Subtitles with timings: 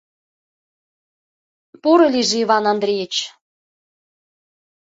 [1.81, 3.13] —Поро лийже, Иван Андрейыч!